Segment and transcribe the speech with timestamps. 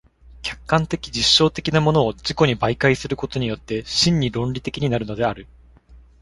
[0.41, 5.45] 客観的実証的なものを自己に媒介することによって真に論理的になるのである。